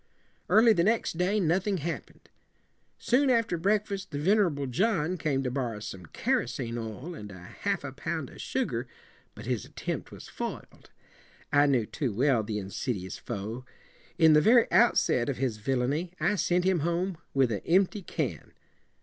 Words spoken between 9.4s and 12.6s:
his attempt was foil ed. I knew too well the